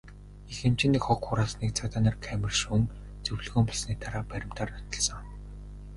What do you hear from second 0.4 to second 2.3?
Их хэмжээний хог хураасныг цагдаа нар